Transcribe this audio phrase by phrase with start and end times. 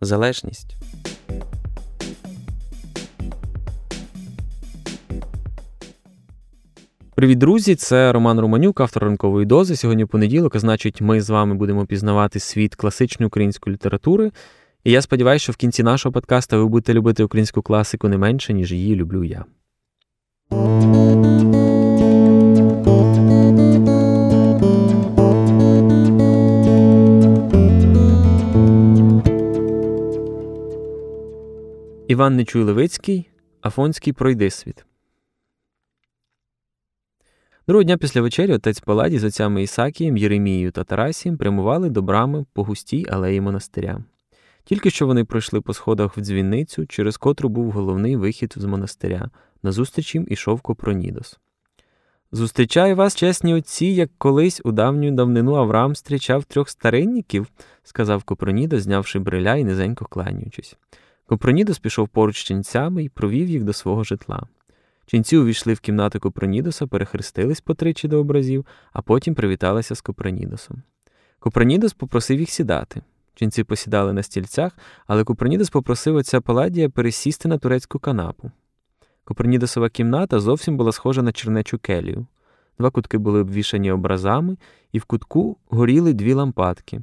[0.00, 0.76] залежність.
[7.14, 7.74] Привіт, друзі!
[7.74, 9.76] Це Роман Романюк, автор ранкової дози.
[9.76, 14.32] Сьогодні понеділок, а значить, ми з вами будемо пізнавати світ класичної української літератури.
[14.84, 18.52] І я сподіваюся, що в кінці нашого подкаста ви будете любити українську класику не менше,
[18.52, 19.44] ніж її люблю я.
[32.08, 33.28] Іван Нечуй Левицький,
[33.62, 34.84] Афонський пройди світ.
[37.66, 42.44] Другого дня після вечері отець Паладій з отцями Ісакієм, Єремією та Тарасієм прямували до брами
[42.52, 44.04] по густій алеї монастиря.
[44.64, 49.30] Тільки що вони пройшли по сходах в дзвіницю, через котру був головний вихід з монастиря.
[49.62, 51.38] Назустріч їм ішов Копронідос.
[52.32, 57.46] Зустрічаю вас, чесні отці, як колись у давню давнину Авраам зустрічав трьох старинників,
[57.82, 60.76] сказав Копронідос, знявши бриля і низенько кланяючись.
[61.26, 64.42] Копронідос пішов поруч з ченцями і провів їх до свого житла.
[65.06, 70.82] Ченці увійшли в кімнату Копронідоса, перехрестились по тричі до образів, а потім привіталися з Копронідосом.
[71.38, 73.02] Копронідос попросив їх сідати.
[73.34, 78.50] Ченці посідали на стільцях, але Копронідос попросив отця Паладія пересісти на турецьку канапу.
[79.24, 82.26] Копронідосова кімната зовсім була схожа на чернечу келію.
[82.78, 84.56] Два кутки були обвішані образами,
[84.92, 87.02] і в кутку горіли дві лампадки.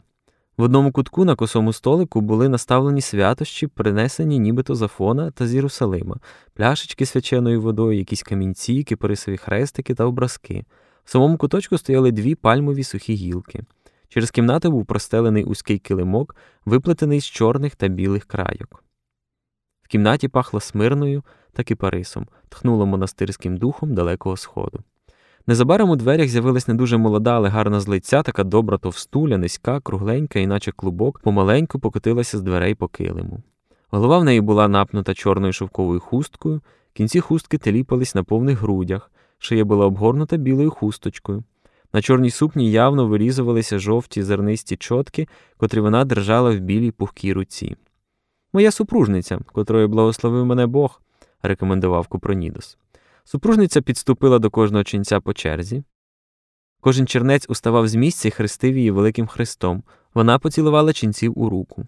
[0.61, 5.53] В одному кутку на косому столику були наставлені святощі, принесені нібито з Афона та з
[5.53, 6.17] Єрусалима,
[6.53, 10.65] пляшечки свяченою водою, якісь камінці, кипарисові хрестики та образки.
[11.03, 13.63] В самому куточку стояли дві пальмові сухі гілки.
[14.07, 16.35] Через кімнату був простелений узький килимок,
[16.65, 18.83] виплетений з чорних та білих крайок.
[19.83, 21.23] В кімнаті пахло смирною
[21.53, 24.83] та кипарисом, тхнуло монастирським духом далекого сходу.
[25.51, 29.79] Незабаром у дверях з'явилась не дуже молода, але гарна з лиця, така добра товстуля, низька,
[29.79, 33.43] кругленька, іначе клубок, помаленьку покотилася з дверей по килиму.
[33.89, 36.61] Голова в неї була напнута чорною шовковою хусткою,
[36.93, 41.43] кінці хустки теліпались на повних грудях, шия була обгорнута білою хусточкою.
[41.93, 47.75] На чорній сукні явно вирізувалися жовті зернисті чотки, котрі вона держала в білій пухкій руці.
[48.53, 51.01] Моя супружниця, котрою благословив мене Бог,
[51.43, 52.77] рекомендував Купронідос.
[53.23, 55.83] Супружниця підступила до кожного ченця по черзі.
[56.81, 59.83] Кожен чернець уставав з місця і хрестив її великим хрестом.
[60.13, 61.85] Вона поцілувала ченців у руку.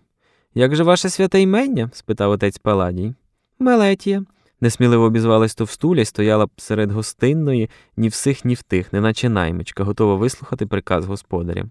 [0.56, 1.90] Як же ваше святе імення?
[1.94, 3.14] спитав отець Паладій.
[3.60, 4.26] Мелетія.
[4.62, 10.16] Несміливо обізвалась товстуля і стояла серед гостинної ні всіх, ні в тих, неначе наймичка, готова
[10.16, 11.66] вислухати приказ господаря.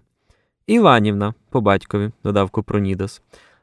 [0.67, 3.21] Іванівна, по батькові, додав Копронідос,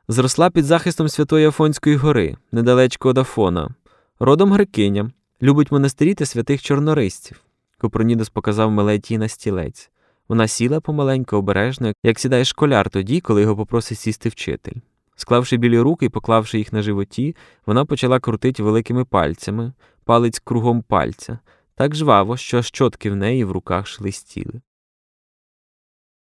[0.09, 3.69] зросла під захистом Святої Афонської гори, недалечко від Афона,
[4.19, 5.11] родом грекиня,
[5.43, 7.41] любить монастирі та святих чорнорисців.
[7.79, 9.91] Копронідос показав Мелетії на стілець.
[10.29, 14.77] Вона сіла помаленько, обережно, як сідає школяр тоді, коли його попросить сісти вчитель.
[15.17, 17.37] Склавши білі руки і поклавши їх на животі,
[17.67, 19.73] вона почала крутити великими пальцями,
[20.05, 21.39] палець кругом пальця,
[21.75, 24.61] так жваво, що аж чотки в неї в руках шелестіли.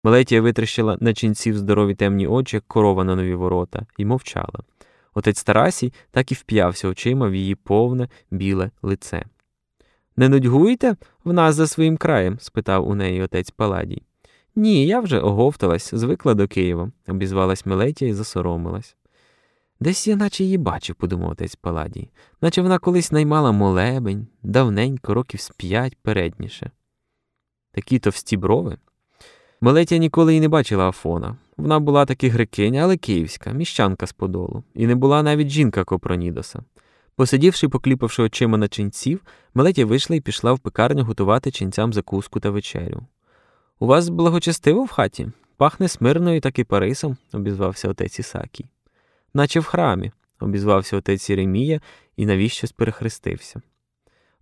[0.04, 4.60] Мелетія витріщила на ченців здорові темні очі, як корова на нові ворота, і мовчала.
[5.20, 9.26] Отець Тарасій так і вп'явся очима в її повне біле лице.
[10.18, 12.40] Не нудьгуєте в нас за своїм краєм?
[12.40, 14.02] спитав у неї отець Паладій.
[14.56, 18.96] Ні, я вже оговталась, звикла до Києва, обізвалась Мелетія і засоромилась.
[19.80, 22.10] Десь я наче її бачив, подумав отець Паладій,
[22.42, 26.72] наче вона колись наймала молебень, давненько, років з п'ять передніше.
[27.72, 28.78] Такі товсті брови.
[29.62, 31.36] Мелетія ніколи й не бачила Афона.
[31.58, 36.64] Вона була таки грекиня, але київська, міщанка з подолу, і не була навіть жінка Копронідоса.
[37.16, 39.22] Посидівши покліпавши очима на ченців,
[39.54, 43.02] Мелетія вийшла і пішла в пекарню готувати ченцям закуску та вечерю.
[43.80, 45.32] У вас благочестиво в хаті?
[45.58, 48.66] Пахне смирною та кипарисом, обізвався отець Ісакій.
[49.34, 51.82] Наче в храмі, обізвався отець Єремія
[52.18, 53.62] і навіщось перехрестився.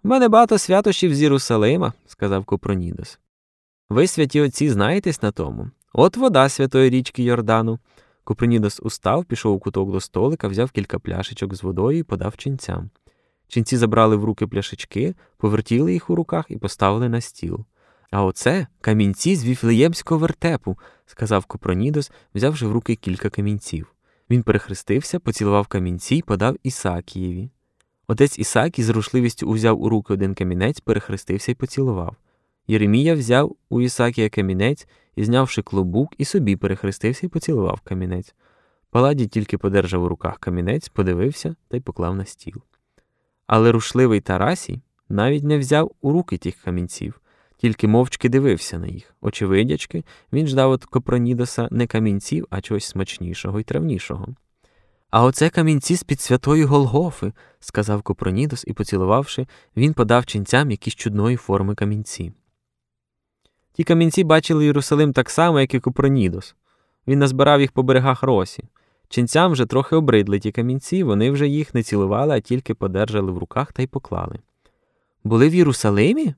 [0.04, 3.20] У мене багато святощів з Єрусалима, сказав Копронідос.
[3.90, 5.70] Ви, святі отці, знаєтесь на тому.
[5.94, 7.80] От вода святої річки Йордану.
[8.24, 12.90] Купринідос устав, пішов у куток до столика, взяв кілька пляшечок з водою і подав ченцям.
[13.48, 17.66] Ченці забрали в руки пляшечки, повертіли їх у руках і поставили на стіл.
[18.12, 23.94] А оце камінці з віфлеємського вертепу, сказав Копронідос, взявши в руки кілька камінців.
[24.30, 27.50] Він перехрестився, поцілував камінці й подав Ісакієві.
[28.08, 32.16] Отець Ісакій з рушливістю узяв у руки один камінець, перехрестився й поцілував.
[32.68, 38.36] Єремія взяв у Ісакія камінець і, знявши клобук, і собі перехрестився і поцілував камінець.
[38.90, 42.62] Паладій тільки подержав у руках камінець, подивився та й поклав на стіл.
[43.48, 47.22] Але рушливий Тарасій навіть не взяв у руки тих камінців,
[47.58, 49.16] тільки мовчки дивився на їх.
[49.22, 50.04] Очевидячки,
[50.34, 54.28] він ждав від Копронідоса не камінців, а чогось смачнішого і травнішого.
[55.10, 59.48] А оце камінці з під святої Голгофи, сказав Копронідос і, поцілувавши,
[59.78, 62.34] він подав ченцям якісь чудної форми камінці.
[63.78, 66.56] Ті камінці бачили Єрусалим так само, як і Копронідос.
[67.08, 68.64] Він назбирав їх по берегах росі.
[69.10, 73.38] Ченцям вже трохи обридли ті камінці, вони вже їх не цілували, а тільки подержали в
[73.38, 74.40] руках та й поклали.
[75.24, 76.34] Були в Єрусалимі?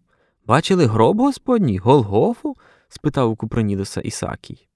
[0.47, 2.55] Бачили гроб Господній, Голгофу?
[2.89, 4.67] спитав у Купронідоса Ісакій.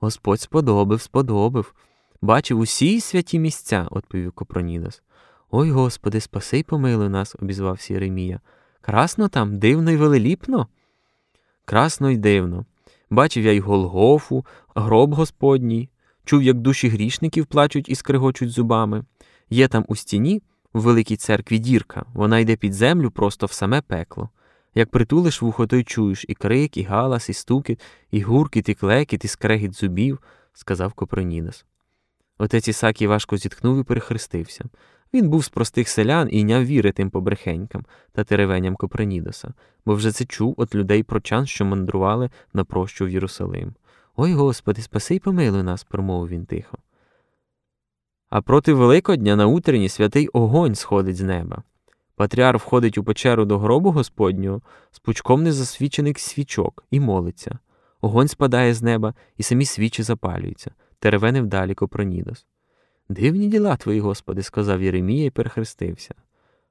[0.00, 1.74] Господь сподобив, сподобив.
[2.22, 5.02] Бачив усі святі місця, відповів Копронідос.
[5.50, 8.40] Ой Господи, спаси й помилуй нас, обізвався Єремія.
[8.80, 10.68] Красно там, дивно й велеліпно.
[11.64, 12.64] Красно й дивно.
[13.10, 15.88] Бачив я й Голгофу, гроб Господній,
[16.24, 19.04] чув, як душі грішників плачуть і скригочуть зубами.
[19.50, 20.42] Є там у стіні,
[20.72, 24.28] в великій церкві, дірка, вона йде під землю просто в саме пекло.
[24.74, 27.80] Як притулиш вухо, то й чуєш і крик, і галас, і стукіт,
[28.10, 30.18] і гуркіт, і клекіт, і скрегіт зубів,
[30.52, 31.64] сказав Копронідос.
[32.38, 34.64] Отець Ісакій важко зітхнув і перехрестився.
[35.14, 39.54] Він був з простих селян і няв віри тим побрехенькам та теревеням Копронідоса,
[39.86, 43.74] бо вже це чув от людей прочан, що мандрували на прощу в Єрусалим.
[44.16, 46.78] Ой Господи, спаси й помилуй нас, промовив він тихо.
[48.30, 51.62] А проти Великодня на утренні святий огонь сходить з неба.
[52.16, 57.58] Патріар входить у печеру до гробу Господнього з пучком незасвічених свічок і молиться.
[58.00, 62.46] Огонь спадає з неба, і самі свічі запалюються, теревенив далі Копронідос.
[63.10, 66.14] Дивні діла твої, Господи, сказав Єремія і перехрестився.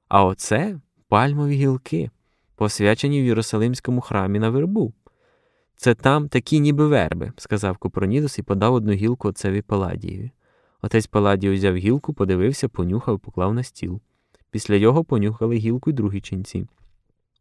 [0.08, 0.78] А оце
[1.08, 2.10] пальмові гілки,
[2.56, 4.92] посвячені в Єрусалимському храмі на вербу.
[5.76, 10.30] Це там такі ніби верби, сказав Копронідос і подав одну гілку отцеві Паладієві.
[10.82, 14.00] Отець Паладій узяв гілку, подивився, понюхав, і поклав на стіл.
[14.50, 16.66] Після його понюхали гілку й другі ченці.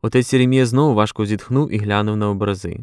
[0.02, 2.80] Отець Єремія знову важко зітхнув і глянув на образи.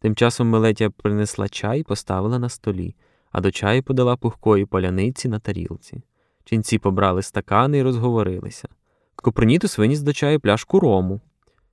[0.00, 2.94] Тим часом Мелетя принесла чай і поставила на столі,
[3.32, 6.02] а до чаю подала пухкої поляниці на тарілці.
[6.44, 8.68] Ченці побрали стакани і розговорилися.
[9.16, 11.20] Копронітус виніс до чаю пляшку рому.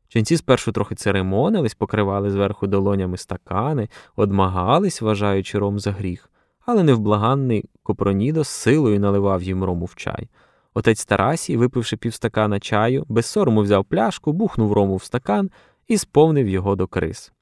[0.08, 6.30] Ченці спершу трохи церемонились, покривали зверху долонями стакани, одмагались, вважаючи ром за гріх,
[6.66, 10.30] але невблаганний Копронідос силою наливав їм рому в чай.
[10.74, 15.52] Отець Тарасій, випивши півстакана чаю, без сорому взяв пляшку, бухнув рому в стакан
[15.88, 17.34] і сповнив його до крис.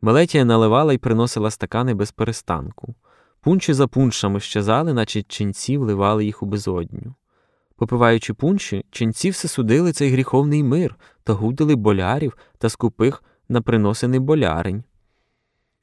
[0.00, 2.94] Мелетія наливала і приносила стакани без перестанку.
[3.44, 7.14] Пунчі за пуншами щезали, наче ченці вливали їх у безодню.
[7.76, 14.20] Попиваючи пунші, ченці все судили цей гріховний мир та гудили болярів та скупих на приносений
[14.20, 14.84] болярень.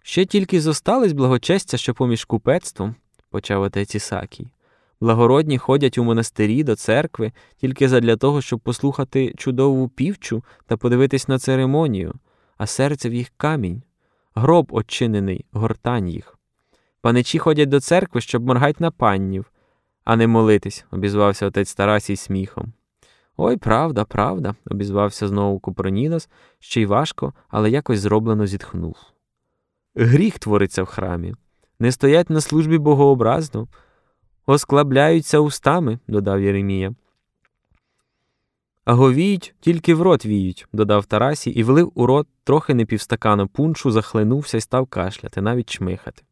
[0.04, 2.96] Ще тільки зостались благочестя, що поміж купецтвом,
[3.30, 4.52] почав отець Ісакій.
[5.02, 11.28] Благородні ходять у монастирі до церкви тільки задля того, щоб послухати чудову півчу та подивитись
[11.28, 12.13] на церемонію,
[12.58, 13.84] а серце в їх камінь,
[14.36, 16.38] гроб очинений, гортань їх.
[17.01, 19.51] Паничі ходять до церкви, щоб моргать на паннів,
[20.03, 22.74] а не молитись, обізвався отець Тарасій сміхом.
[23.38, 26.29] Ой, правда, правда, обізвався знову Купронінос,
[26.60, 28.98] ще й важко, але якось зроблено зітхнув.
[29.96, 31.36] Гріх твориться в храмі,
[31.79, 33.67] не стоять на службі богообразно,
[34.46, 36.96] осклабляються устами, додав Єремія.
[38.86, 43.48] А говіють, тільки в рот віють, додав Тарасій і влив у рот трохи не півстакану
[43.48, 46.24] пуншу, захлинувся і став кашляти, навіть чмихати.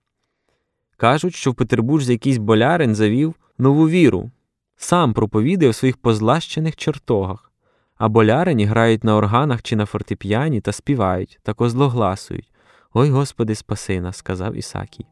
[0.99, 4.31] Кажуть, що в Петербурзі якийсь болярин завів нову віру,
[4.77, 7.51] сам проповідає в своїх позлащених чертогах,
[7.97, 12.51] а болярині грають на органах чи на фортепіані та співають, та козлогласують.
[12.93, 15.05] Ой Господи, спаси нас, сказав Ісакій.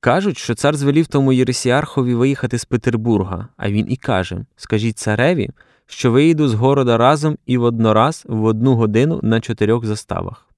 [0.00, 5.50] Кажуть, що цар звелів тому Єресіархові виїхати з Петербурга, а він і каже Скажіть цареві,
[5.86, 10.48] що виїду з города разом і воднораз в одну годину на чотирьох заставах.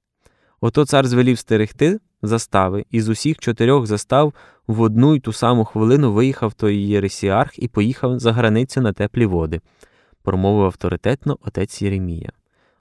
[0.60, 4.34] Ото цар звелів стерегти застави, і з усіх чотирьох застав
[4.66, 9.26] в одну й ту саму хвилину виїхав той Єресіарх і поїхав за границю на теплі
[9.26, 9.60] води,
[10.22, 12.32] промовив авторитетно отець Єремія.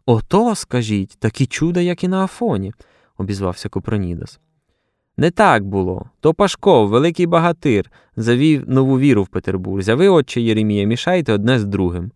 [0.05, 2.73] Ото, скажіть, такі чуда, як і на Афоні,
[3.17, 4.39] обізвався Копронідос.
[5.17, 6.09] Не так було.
[6.19, 11.59] То Пашков, великий багатир, завів нову віру в Петербурзі, а ви, отче Єремія, мішаєте одне
[11.59, 12.11] з другим.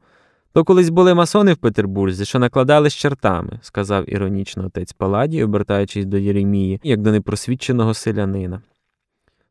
[0.54, 6.06] То колись були масони в Петербурзі, що накладали з чертами, сказав іронічно отець Паладій, обертаючись
[6.06, 8.62] до Єремії, як до непросвідченого селянина.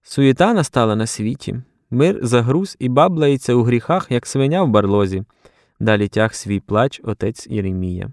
[0.02, 1.56] Суєта настала на світі,
[1.90, 5.24] Мир загруз і баблається у гріхах, як свиня в барлозі.
[5.80, 8.12] Далі тяг свій плач отець Єремія.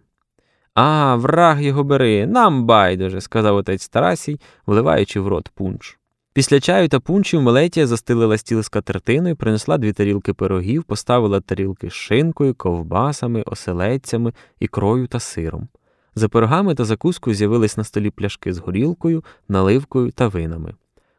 [0.73, 5.98] А, враг його бери, нам байдуже, сказав отець Тарасій, вливаючи в рот пунч.
[6.39, 11.89] Після чаю та пунчів Мелетія застелила стіл з катертиною, принесла дві тарілки пирогів, поставила тарілки
[11.89, 15.67] з шинкою, ковбасами, оселедцями, ікрою та сиром.
[16.15, 20.73] За пирогами та закускою з'явились на столі пляшки з горілкою, наливкою та винами.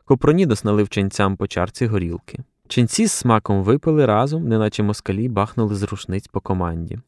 [0.04, 2.38] Копронідос налив ченцям по чарці горілки.
[2.68, 6.98] Ченці з смаком випили разом, неначе москалі бахнули з рушниць по команді.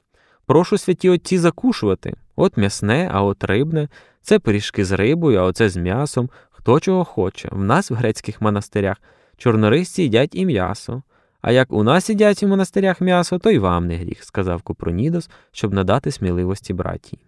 [0.46, 2.14] Прошу святі отці закушувати.
[2.36, 3.88] От м'ясне, а от рибне,
[4.22, 6.30] це пиріжки з рибою, а оце з м'ясом.
[6.62, 7.48] Хто чого хоче.
[7.52, 8.96] В нас в грецьких монастирях
[9.36, 11.02] чорнорисці їдять і м'ясо.
[11.40, 15.30] А як у нас їдять у монастирях м'ясо, то й вам не гріх, сказав Купронідос,
[15.52, 17.22] щоб надати сміливості братії.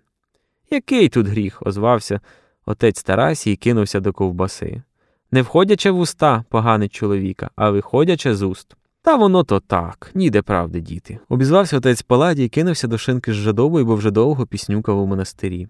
[0.71, 1.63] Який тут гріх?
[1.63, 2.21] озвався
[2.67, 4.83] отець Тарасій і кинувся до ковбаси.
[5.31, 8.77] Не входячи в уста, поганить чоловіка, а виходячи з уст.
[9.03, 11.19] Та воно то так, ніде правди, діти.
[11.29, 15.69] Обізвався отець Паладій і кинувся до шинки з жадобою, бо вже довго піснюкав у монастирі.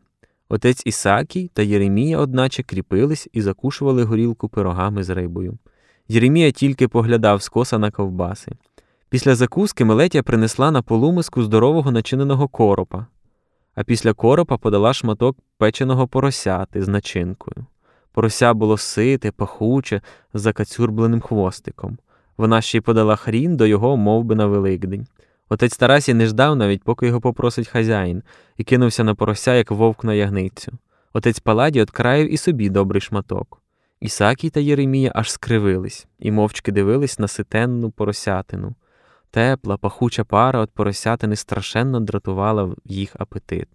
[0.55, 5.59] Отець Ісакій та Єремія, одначе, кріпились і закушували горілку пирогами з рибою.
[6.09, 8.53] Єремія тільки поглядав скоса на ковбаси.
[9.09, 13.07] Після закуски Мелетія принесла на полумиску здорового начиненого коропа,
[13.75, 17.67] а після коропа подала шматок печеного поросяти з начинкою.
[18.13, 20.01] Порося було сите, пахуче,
[20.35, 21.99] з закацюрбленим хвостиком.
[22.37, 25.07] Вона ще й подала хрін до його мов би, на Великдень.
[25.49, 28.23] Отець Тарасі не ждав навіть, поки його попросить хазяїн,
[28.57, 30.73] і кинувся на порося, як вовк на ягницю.
[31.13, 33.63] Отець Паладі откраїв і собі добрий шматок.
[34.01, 38.75] Ісакій та Єремія аж скривились і мовчки дивились на ситенну поросятину.
[39.31, 43.69] Тепла, пахуча пара от поросятини страшенно дратувала їх апетит.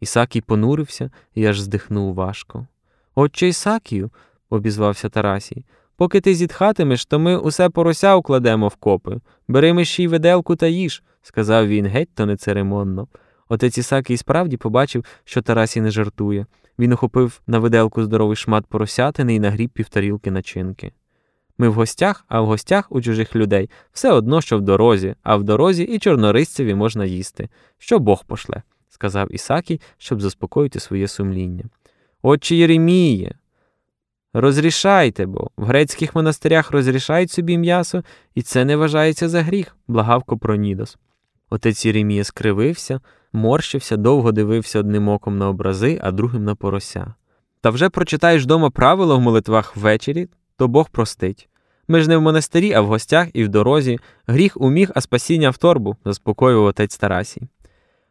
[0.00, 2.66] Ісакій понурився і аж здихнув важко.
[3.14, 4.10] Отче Ісакію,
[4.50, 5.64] обізвався Тарасій,
[5.98, 9.20] поки ти зітхатимеш, то ми усе порося укладемо в копи.
[9.48, 13.08] Бери миші й виделку та їж, сказав він геть то нецеремонно.
[13.48, 16.46] Отець Ісакій справді побачив, що Тарасій не жартує.
[16.78, 20.92] Він охопив на виделку здоровий шмат поросятини і нагріб півтарілки начинки.
[21.58, 25.36] Ми в гостях, а в гостях у чужих людей все одно, що в дорозі, а
[25.36, 31.64] в дорозі і чорнорисцеві можна їсти, що Бог пошле, сказав Ісакій, щоб заспокоїти своє сумління.
[32.22, 33.34] Отче Єреміє,
[34.34, 38.02] розрішайте, бо в грецьких монастирях розрішають собі м'ясо,
[38.34, 40.98] і це не вважається за гріх, благав Копронідос.
[41.50, 43.00] Отець Єремія скривився,
[43.32, 47.14] морщився, довго дивився одним оком на образи, а другим на порося.
[47.60, 51.48] Та вже прочитаєш дома правила в молитвах ввечері, то Бог простить.
[51.88, 53.98] Ми ж не в монастирі, а в гостях і в дорозі.
[54.26, 57.48] Гріх уміг, а спасіння в торбу, заспокоював отець Тарасій.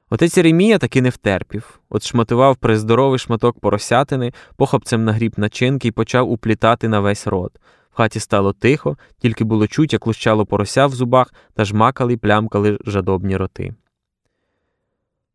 [0.09, 6.31] Отець Єремія таки не втерпів, от шматував приздоровий шматок поросятини, похопцем нагріб начинки і почав
[6.31, 7.51] уплітати на весь рот.
[7.91, 12.17] В хаті стало тихо, тільки було чуть, як лущало порося в зубах та жмакали й
[12.17, 13.73] плямкали жадобні роти.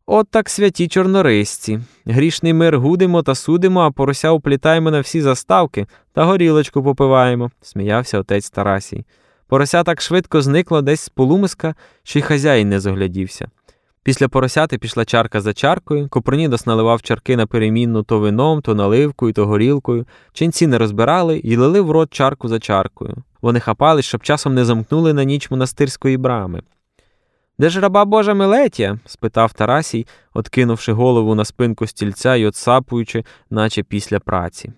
[0.05, 1.79] От так святі чорнорисці.
[2.05, 8.19] Грішний мир гудимо та судимо, а порося уплітаємо на всі заставки та горілочку попиваємо, сміявся
[8.19, 9.05] отець Тарасій.
[9.47, 13.47] Порося так швидко зникло десь з полумиска, що й хазяїн не зоглядівся.
[14.03, 19.33] Після поросяти пішла чарка за чаркою, Копронідос наливав чарки на перемінну то вином, то наливкою,
[19.33, 20.05] то горілкою.
[20.33, 23.15] Ченці не розбирали і лили в рот чарку за чаркою.
[23.41, 26.61] Вони хапались, щоб часом не замкнули на ніч монастирської брами.
[27.59, 28.99] Де ж раба Божа Мелетія?
[29.05, 34.71] спитав Тарасій, откинувши голову на спинку стільця й отсапуючи, наче після праці.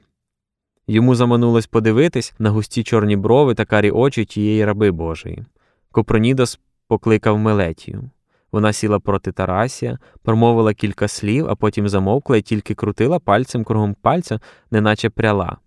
[0.88, 5.44] Йому заманулось подивитись на густі чорні брови та карі очі тієї раби Божої.
[5.92, 8.10] Копронідос покликав Мелетію.
[8.56, 13.96] Вона сіла проти Тарасія, промовила кілька слів, а потім замовкла і тільки крутила пальцем кругом
[14.02, 14.40] пальця,
[14.72, 15.58] неначе пряла.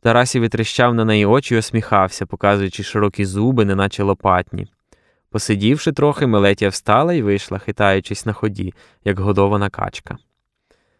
[0.00, 4.66] Тарасій витріщав на неї очі і осміхався, показуючи широкі зуби, неначе лопатні.
[5.30, 8.74] Посидівши трохи, Мелетія встала і вийшла, хитаючись на ході,
[9.04, 10.16] як годована качка.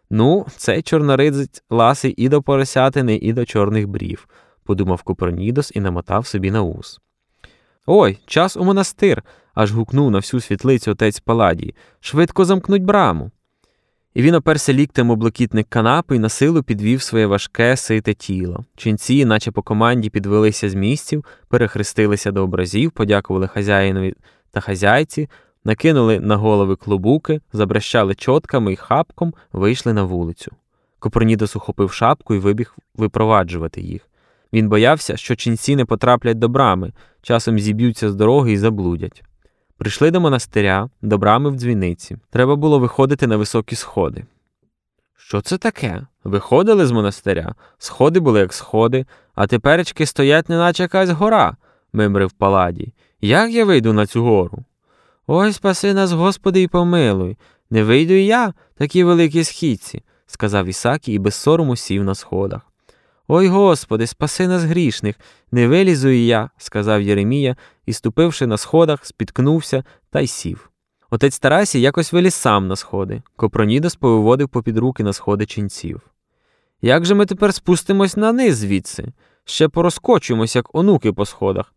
[0.09, 4.27] Ну, цей чорноридзець ласий і до поросятини, і до чорних брів,
[4.63, 7.01] подумав Купронідос і намотав собі на ус.
[7.85, 9.23] Ой, час у монастир.
[9.55, 11.75] Аж гукнув на всю світлицю отець Паладій.
[11.99, 13.31] Швидко замкнуть браму.
[14.13, 18.65] І він оперся ліктем у блакітник канапи і на силу підвів своє важке, сите тіло.
[18.75, 24.13] Ченці, наче по команді, підвелися з місців, перехрестилися до образів, подякували хазяїнові
[24.51, 25.29] та хазяйці,
[25.63, 30.51] накинули на голови клубуки, забрещали чотками і хапком, вийшли на вулицю.
[30.99, 34.09] Копронідос ухопив шапку і вибіг випроваджувати їх.
[34.53, 39.23] Він боявся, що ченці не потраплять до брами, часом зіб'ються з дороги і заблудять.
[39.77, 42.17] Прийшли до монастиря, до брами в дзвіниці.
[42.29, 44.25] Треба було виходити на високі сходи.
[45.17, 46.07] Що це таке?
[46.23, 49.05] Виходили з монастиря, сходи були як сходи,
[49.35, 51.57] а теперечки стоять, неначе якась гора.
[51.93, 52.93] мимрив паладій.
[53.21, 54.63] Як я вийду на цю гору?
[55.27, 57.37] Ой, спаси нас, Господи, і помилуй.
[57.69, 62.61] Не вийду і я, такі великі східці, сказав Ісакі і без сорому сів на сходах.
[63.27, 65.15] Ой Господи, спаси нас грішних,
[65.51, 67.55] не вилізу і я, сказав Єремія
[67.85, 70.69] і, ступивши на сходах, спіткнувся та й сів.
[71.09, 73.21] Отець Тарасій якось виліз сам на сходи.
[73.35, 76.01] Копронідос повиводив попід руки на сходи ченців.
[76.81, 79.13] Як же ми тепер спустимось на низ звідси?
[79.45, 81.73] Ще порозкочуємось, як онуки по сходах,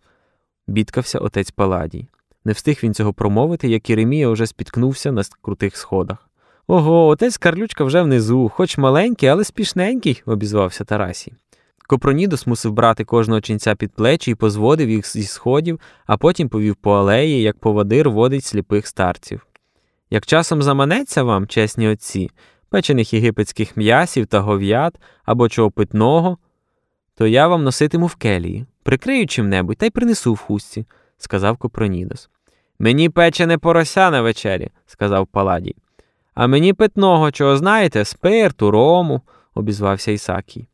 [0.67, 2.09] бідкався отець Паладій.
[2.45, 6.28] Не встиг він цього промовити, як Єремія вже спіткнувся на крутих сходах.
[6.71, 11.33] Ого, отець Карлючка вже внизу, хоч маленький, але спішненький, обізвався Тарасій.
[11.87, 16.77] Копронідос мусив брати кожного ченця під плечі і позводив їх зі сходів, а потім повів
[16.77, 19.47] по алеї, як поводир водить сліпих старців.
[20.11, 22.31] Як часом заманеться вам, чесні отці,
[22.71, 24.95] печених єгипетських м'ясів та гов'ят
[25.25, 26.39] або чого питного,
[27.15, 30.87] то я вам носитиму в келії, прикрию чим-небудь та й принесу в хустці,
[31.19, 32.31] сказав Копронідос.
[32.79, 35.77] Мені печене порося на вечері, сказав Паладій.
[36.39, 39.21] А мені питного, чого знаєте, спирту, рому,
[39.55, 40.69] обізвався Ісакій.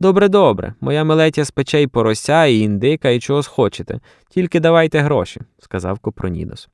[0.00, 5.40] Добре, добре, моя милетя спече й порося, і індика, і чого схочете, тільки давайте гроші,
[5.58, 6.68] сказав Копронідос.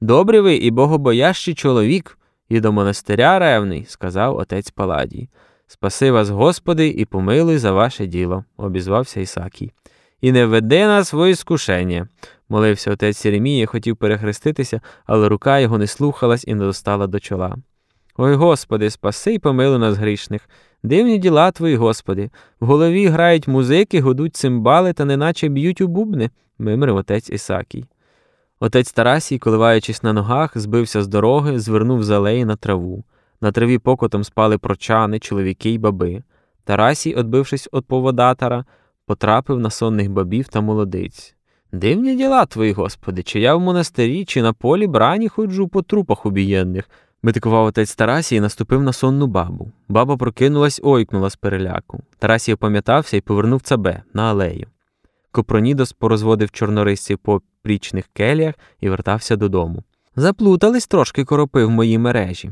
[0.00, 5.28] Добрий ви і богобоящий чоловік, і до монастиря ревний, сказав отець Паладій.
[5.66, 9.72] Спаси вас, Господи, і помилуй за ваше діло, обізвався Ісакій.
[10.20, 12.08] І не веди нас в іскушення,
[12.48, 17.56] молився отець Єремія, хотів перехреститися, але рука його не слухалась і не достала до чола.
[18.16, 20.48] Ой Господи, спаси й помилуй нас грішних.
[20.82, 22.30] Дивні діла твої, Господи.
[22.60, 27.84] В голові грають музики, гудуть цимбали та неначе б'ють у бубни, мимрив отець Ісакій.
[28.60, 33.04] Отець Тарасій, коливаючись на ногах, збився з дороги, звернув з алеї на траву.
[33.40, 36.22] На траві покотом спали прочани, чоловіки й баби.
[36.64, 38.64] Тарасій, отбившись від поводатара,
[39.06, 41.34] потрапив на сонних бабів та молодиць.
[41.72, 46.26] Дивні діла твої, Господи, чи я в монастирі, чи на полі брані ходжу по трупах
[46.26, 46.90] убієнних.
[47.26, 49.72] Метикував отець Тарасій і наступив на сонну бабу.
[49.88, 52.02] Баба прокинулась, ойкнула з переляку.
[52.18, 54.66] Тарасій опам'ятався і повернув цабе на алею.
[55.30, 59.82] Копронідос порозводив чорнорисців по прічних келіях і вертався додому.
[60.16, 62.50] Заплутались трошки коропи в моїй мережі.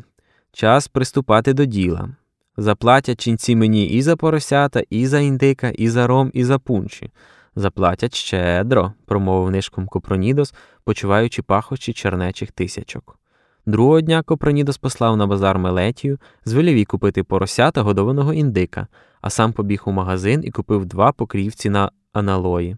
[0.52, 2.08] Час приступати до діла.
[2.56, 7.10] Заплатять ченці мені і за поросята, і за індика, і за ром, і за пунчі.
[7.56, 13.18] Заплатять щедро, промовив нишком Копронідос, почуваючи пахощі чернечих тисячок.
[13.66, 18.86] Другого дня Копронідос послав на базар Мелетію, звелів їй купити поросята годованого індика,
[19.20, 22.76] а сам побіг у магазин і купив два покрівці на аналої.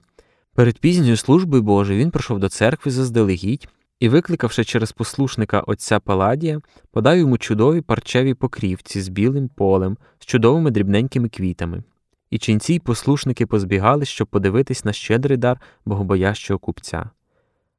[0.54, 3.68] Перед пізньою службою Божою він прийшов до церкви заздалегідь
[4.00, 10.26] і, викликавши через послушника отця Паладія, подав йому чудові парчеві покрівці з білим полем, з
[10.26, 11.82] чудовими дрібненькими квітами.
[12.30, 17.10] І ченці й послушники позбігали, щоб подивитись на щедрий дар богобоящого купця.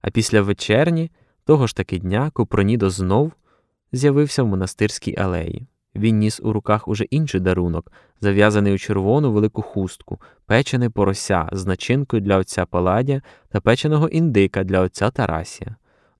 [0.01, 1.11] А після вечерні,
[1.47, 3.31] того ж таки дня, Купронідо знов
[3.91, 5.67] з'явився в монастирській алеї.
[5.95, 11.65] Він ніс у руках уже інший дарунок, зав'язаний у червону велику хустку, печене порося з
[11.65, 15.75] начинкою для отця Паладія та печеного індика для отця Тарасія.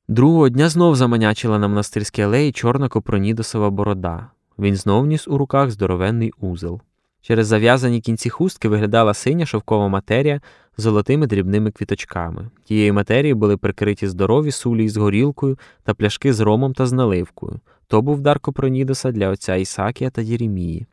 [0.07, 4.29] Другого дня знов заманячила на монастирській алеї чорна копронідосова борода.
[4.59, 6.81] Він знов ніс у руках здоровенний узел.
[7.27, 10.41] Через зав'язані кінці хустки виглядала синя шовкова матерія
[10.77, 12.49] з золотими дрібними квіточками.
[12.63, 17.59] Тієї матерії були прикриті здорові сулі з горілкою та пляшки з ромом та з наливкою.
[17.87, 20.85] То був дар Копронідоса для отця Ісакія та Єремії,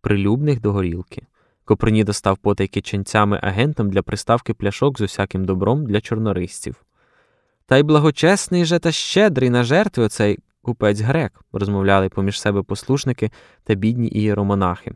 [0.00, 1.22] прилюбних до горілки.
[1.64, 6.84] Копронідос став потайки ченцями агентом для приставки пляшок з усяким добром для чорнорисців.
[7.66, 13.30] Та й благочесний же та щедрий на жертви оцей купець грек, розмовляли поміж себе послушники
[13.64, 14.92] та бідні ієромонахи.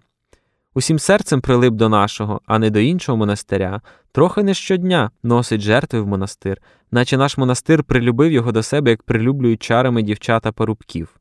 [0.77, 3.81] Усім серцем прилип до нашого, а не до іншого монастиря,
[4.13, 9.03] трохи не щодня носить жертви в монастир, наче наш монастир прилюбив його до себе, як
[9.03, 11.21] прилюблюють чарами дівчата парубків.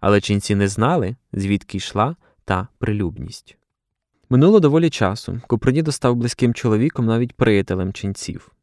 [0.00, 3.56] Але ченці не знали, звідки йшла та прилюбність.
[4.30, 5.40] Минуло доволі часу.
[5.46, 8.55] Купринідо став близьким чоловіком, навіть приятелем ченців.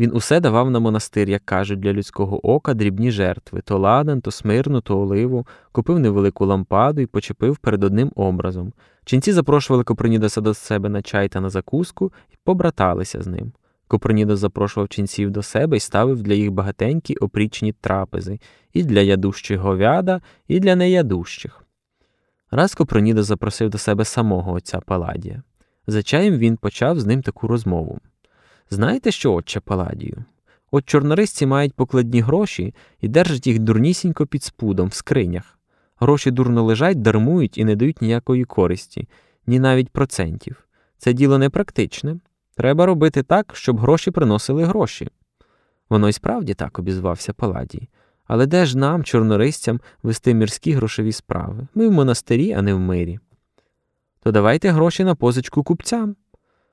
[0.00, 4.30] Він усе давав на монастир, як кажуть, для людського ока дрібні жертви то ладан, то
[4.30, 8.72] смирну, то оливу, купив невелику лампаду і почепив перед одним образом.
[9.04, 13.52] Ченці запрошували Копронідоса до себе на чай та на закуску і побраталися з ним.
[13.88, 18.40] Копронідос запрошував ченців до себе і ставив для їх багатенькі опрічні трапези
[18.72, 21.64] і для ядущих говяда, і для неядущих.
[22.50, 25.42] Раз Копронідос запросив до себе самого отця Паладія.
[25.86, 27.98] За чаєм він почав з ним таку розмову.
[28.70, 30.24] Знаєте що, отче Паладію?
[30.70, 35.58] От чорнорисці мають покладні гроші і держать їх дурнісінько під спудом в скринях.
[35.96, 39.08] Гроші дурно лежать, дармують і не дають ніякої користі,
[39.46, 40.68] ні навіть процентів.
[40.98, 42.16] Це діло непрактичне.
[42.56, 45.08] Треба робити так, щоб гроші приносили гроші.
[45.90, 47.88] Воно й справді так обізвався Паладій.
[48.26, 51.66] Але де ж нам, чорнорисцям, вести мірські грошові справи?
[51.74, 53.18] Ми в монастирі, а не в мирі.
[54.22, 56.16] То давайте гроші на позичку купцям.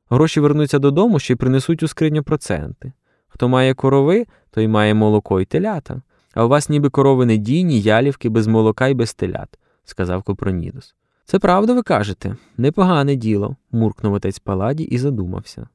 [0.09, 2.93] Гроші вернуться додому ще й принесуть у скриню проценти.
[3.27, 6.01] Хто має корови, той має молоко й телята.
[6.33, 10.95] А у вас ніби корови не дійні, ялівки без молока й без телят, сказав Копронідос.
[11.25, 15.67] Це правда ви кажете, непогане діло, муркнув отець Паладій і задумався.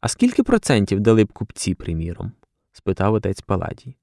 [0.00, 2.32] А скільки процентів дали б купці, приміром?
[2.72, 3.96] спитав отець Паладій.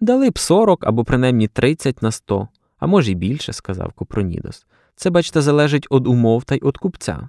[0.00, 4.66] Дали б 40 або принаймні 30 на 100, а може й більше, сказав Копронідос.
[4.96, 7.28] Це, бачите, залежить від умов та й від купця.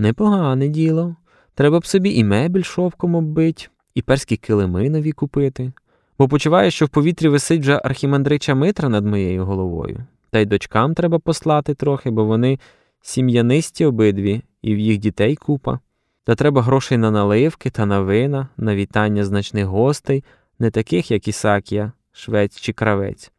[0.00, 1.16] Непогане діло.
[1.54, 5.72] Треба б собі і мебель шовком оббить, і перські килими нові купити,
[6.18, 10.06] бо почуваю, що в повітрі висить вже архімандрича Митра над моєю головою.
[10.30, 12.58] Та й дочкам треба послати трохи, бо вони
[13.00, 15.78] сім'янисті обидві, і в їх дітей купа.
[16.24, 20.24] Та треба грошей на наливки та на вина, на вітання значних гостей,
[20.58, 23.32] не таких, як Ісакія, швець чи кравець,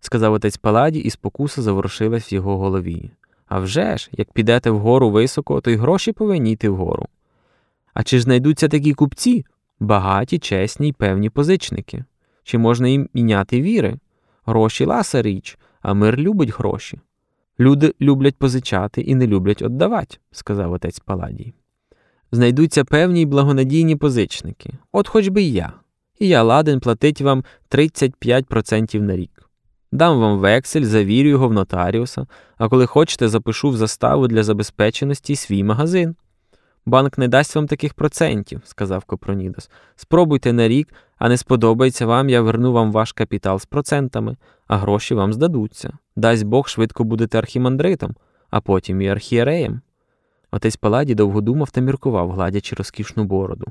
[0.00, 3.10] сказав отець Паладі, і спокуса заворушилась в його голові.
[3.50, 7.06] А вже ж, як підете вгору високо, то й гроші повинні йти вгору.
[7.94, 9.44] А чи ж знайдуться такі купці,
[9.80, 12.04] багаті, чесні й певні позичники?
[12.44, 13.96] Чи можна їм міняти віри?
[14.46, 17.00] Гроші ласа річ, а мир любить гроші.
[17.60, 21.54] Люди люблять позичати і не люблять віддавати, сказав отець Паладій.
[22.32, 25.72] Знайдуться певні й благонадійні позичники, от хоч би й я.
[26.18, 29.49] І я ладен платить вам 35% на рік.
[29.92, 32.26] Дам вам вексель, завірю його в нотаріуса,
[32.58, 36.16] а коли хочете, запишу в заставу для забезпеченості свій магазин.
[36.86, 39.70] Банк не дасть вам таких процентів, сказав Копронідос.
[39.96, 44.76] Спробуйте на рік, а не сподобається вам, я верну вам ваш капітал з процентами, а
[44.76, 45.92] гроші вам здадуться.
[46.16, 48.14] Дасть Бог швидко будете архімандритом,
[48.50, 49.80] а потім і архієреєм.
[50.50, 53.66] Отець Паладі довго думав та міркував, гладячи розкішну бороду.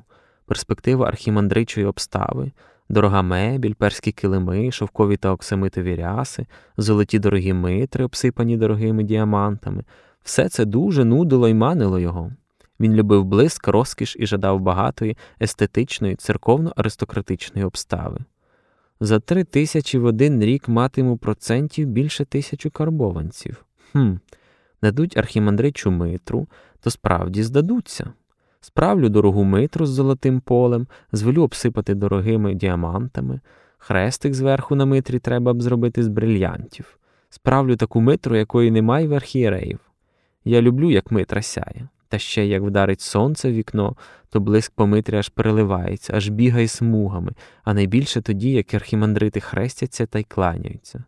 [0.46, 2.52] Перспектива архімандричої обстави,
[2.89, 6.45] дорога мебіль, перські килими, шовкові та оксамитові ряси,
[6.78, 9.84] золоті дорогі митри, обсипані дорогими діамантами.
[10.23, 12.32] Все це дуже нудило й манило його.
[12.80, 18.19] Він любив блиск, розкіш і жадав багатої, естетичної, церковно-аристократичної обстави.
[18.99, 23.65] За три тисячі в один рік матиму процентів більше тисячу карбованців.
[23.91, 24.13] Хм,
[24.82, 26.47] дадуть архімандричу митру,
[26.80, 28.13] то справді здадуться.
[28.62, 33.39] Справлю дорогу митру з золотим полем, звелю обсипати дорогими діамантами,
[33.78, 37.00] хрестик зверху на митрі треба б зробити з брильянтів.
[37.30, 39.80] Справлю таку митру, якої немає в архієреїв.
[40.45, 41.88] Я люблю, як митра сяє.
[42.08, 43.95] Та ще як вдарить сонце в вікно,
[44.30, 47.32] то блиск по митрі аж переливається, аж бігає смугами,
[47.63, 51.04] а найбільше тоді, як архімандрити хрестяться та й кланяються.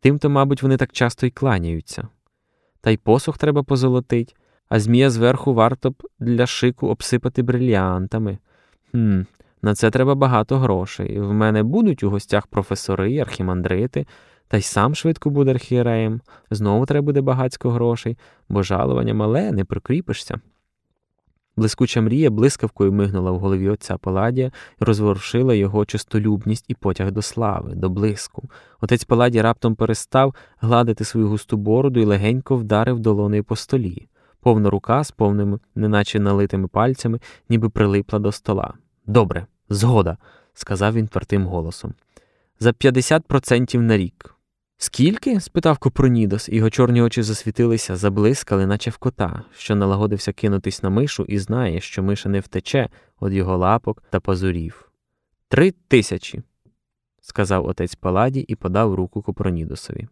[0.00, 2.08] Тимто, мабуть, вони так часто й кланяються.
[2.80, 4.36] Та й посух треба позолотить,
[4.68, 8.38] а змія зверху варто б для шику обсипати брильянтами.
[8.90, 9.20] Хм,
[9.62, 11.20] на це треба багато грошей.
[11.20, 14.06] В мене будуть у гостях професори, архімандрити,
[14.48, 16.20] та й сам швидко буде архієреєм.
[16.50, 20.40] Знову треба буде багацько грошей, бо жалування мале, не прикріпишся.
[21.56, 24.50] Блискуча мрія блискавкою мигнула в голові отця Паладія
[24.80, 28.50] і розворушила його чистолюбність і потяг до слави, до блиску.
[28.80, 34.08] Отець Паладій раптом перестав гладити свою густу бороду і легенько вдарив долоною по столі.
[34.46, 38.74] Повна рука з повними, неначе налитими пальцями, ніби прилипла до стола.
[39.06, 40.16] Добре, згода,
[40.54, 41.94] сказав він твердим голосом.
[42.60, 44.34] За 50% на рік.
[44.78, 45.40] Скільки?
[45.40, 51.24] спитав Копронідос, його чорні очі засвітилися, заблискали, наче в кота, що налагодився кинутись на мишу
[51.28, 52.88] і знає, що миша не втече
[53.22, 54.90] від його лапок та пазурів.
[55.48, 56.42] Три тисячі,
[57.20, 60.08] сказав отець Паладі і подав руку Копронідосові.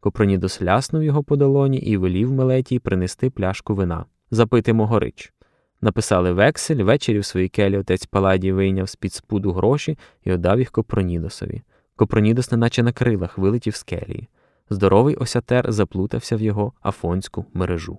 [0.00, 5.32] Копронідос ляснув його по долоні і велів Мелетій принести пляшку вина, запити могорич.
[5.80, 10.58] Написали вексель, ввечері в своїй келі отець Паладій вийняв з під спуду гроші і отдав
[10.58, 11.62] їх Копронідосові.
[11.96, 14.28] Копронідос, неначе на крилах, вилетів з келії.
[14.70, 17.98] Здоровий осятер заплутався в його афонську мережу.